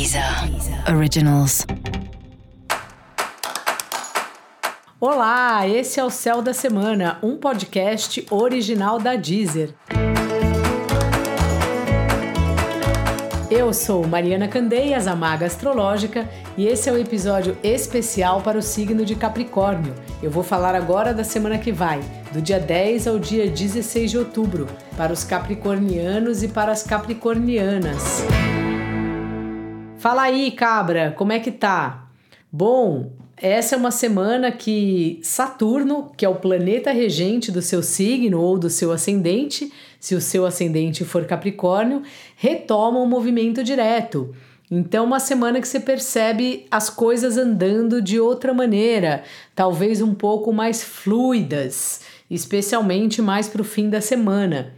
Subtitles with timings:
[0.00, 0.24] Deezer
[0.96, 1.66] Originals.
[4.98, 9.74] Olá, esse é o Céu da Semana, um podcast original da Deezer.
[13.50, 16.26] Eu sou Mariana Candeias, a Maga Astrológica,
[16.56, 19.94] e esse é o um episódio especial para o signo de Capricórnio.
[20.22, 22.00] Eu vou falar agora da semana que vai,
[22.32, 28.24] do dia 10 ao dia 16 de outubro, para os capricornianos e para as capricornianas.
[30.00, 32.08] Fala aí, cabra, como é que tá?
[32.50, 38.40] Bom, essa é uma semana que Saturno, que é o planeta regente do seu signo
[38.40, 42.02] ou do seu ascendente, se o seu ascendente for Capricórnio,
[42.34, 44.34] retoma um movimento direto.
[44.70, 49.22] Então, uma semana que você percebe as coisas andando de outra maneira,
[49.54, 54.72] talvez um pouco mais fluidas, especialmente mais para o fim da semana.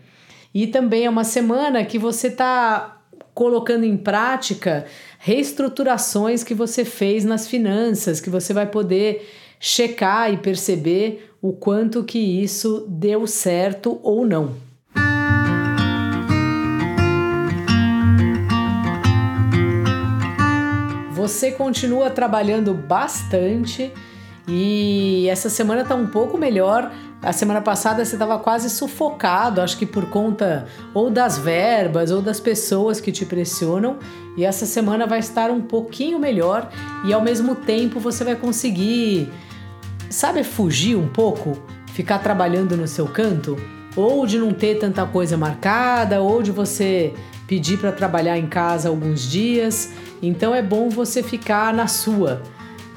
[0.53, 2.99] E também é uma semana que você está
[3.35, 4.85] colocando em prática
[5.25, 12.03] reestruturações que você fez nas finanças, que você vai poder checar e perceber o quanto
[12.03, 14.57] que isso deu certo ou não.
[21.13, 23.93] Você continua trabalhando bastante
[24.47, 26.93] e essa semana está um pouco melhor.
[27.23, 32.21] A semana passada você estava quase sufocado, acho que por conta ou das verbas ou
[32.21, 33.99] das pessoas que te pressionam.
[34.37, 36.69] E essa semana vai estar um pouquinho melhor
[37.05, 39.31] e ao mesmo tempo você vai conseguir,
[40.11, 41.57] sabe, fugir um pouco,
[41.93, 43.57] ficar trabalhando no seu canto,
[43.95, 47.13] ou de não ter tanta coisa marcada, ou de você
[47.47, 49.93] pedir para trabalhar em casa alguns dias.
[50.21, 52.43] Então é bom você ficar na sua.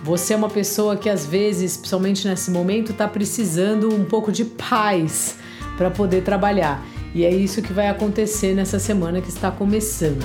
[0.05, 4.45] Você é uma pessoa que às vezes, principalmente nesse momento, está precisando um pouco de
[4.45, 5.35] paz
[5.75, 6.85] para poder trabalhar.
[7.15, 10.23] E é isso que vai acontecer nessa semana que está começando.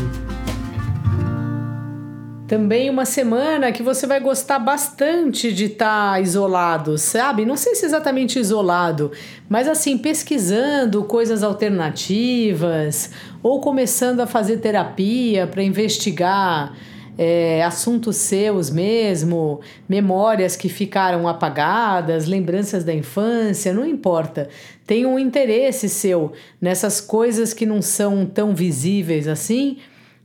[2.47, 7.47] Também uma semana que você vai gostar bastante de estar tá isolado, sabe?
[7.47, 9.11] Não sei se exatamente isolado,
[9.49, 16.75] mas assim, pesquisando coisas alternativas ou começando a fazer terapia para investigar
[17.23, 24.49] é, assuntos seus mesmo, memórias que ficaram apagadas, lembranças da infância, não importa.
[24.87, 29.77] Tem um interesse seu nessas coisas que não são tão visíveis assim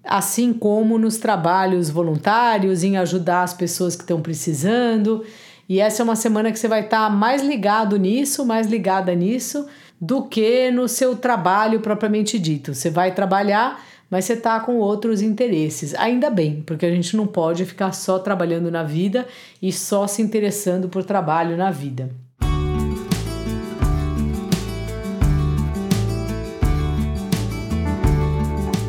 [0.08, 5.26] assim como nos trabalhos voluntários, em ajudar as pessoas que estão precisando.
[5.68, 9.16] E essa é uma semana que você vai estar tá mais ligado nisso, mais ligada
[9.16, 9.66] nisso,
[10.00, 12.76] do que no seu trabalho propriamente dito.
[12.76, 15.94] Você vai trabalhar, mas você está com outros interesses.
[15.96, 19.28] Ainda bem, porque a gente não pode ficar só trabalhando na vida
[19.62, 22.10] e só se interessando por trabalho na vida.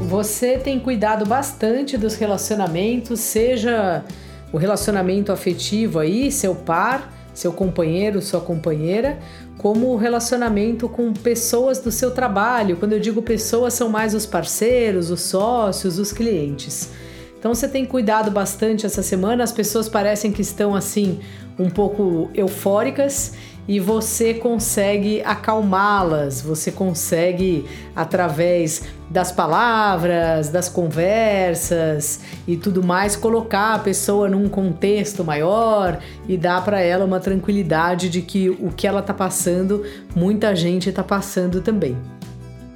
[0.08, 4.04] Você tem cuidado bastante dos relacionamentos, seja
[4.52, 9.18] o relacionamento afetivo aí, seu par, seu companheiro, sua companheira,
[9.58, 12.78] como o relacionamento com pessoas do seu trabalho.
[12.78, 16.90] Quando eu digo pessoas, são mais os parceiros, os sócios, os clientes.
[17.38, 21.20] Então você tem cuidado bastante essa semana, as pessoas parecem que estão assim
[21.58, 23.34] um pouco eufóricas
[23.68, 33.74] e você consegue acalmá-las, você consegue, através das palavras, das conversas e tudo mais, colocar
[33.74, 38.86] a pessoa num contexto maior e dar para ela uma tranquilidade de que o que
[38.86, 39.84] ela está passando,
[40.14, 41.96] muita gente está passando também.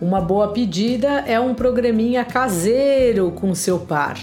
[0.00, 4.18] Uma boa pedida é um programinha caseiro com seu par.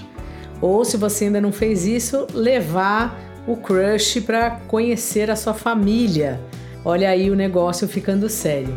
[0.60, 3.16] Ou se você ainda não fez isso, levar
[3.48, 6.40] o crush para conhecer a sua família.
[6.88, 8.74] Olha aí o negócio ficando sério.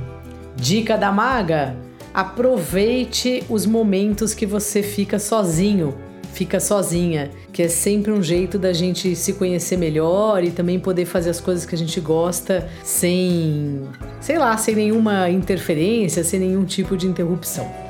[0.57, 1.77] Dica da maga:
[2.13, 5.95] aproveite os momentos que você fica sozinho,
[6.33, 11.05] fica sozinha, que é sempre um jeito da gente se conhecer melhor e também poder
[11.05, 13.83] fazer as coisas que a gente gosta sem,
[14.21, 17.90] sei lá, sem nenhuma interferência, sem nenhum tipo de interrupção.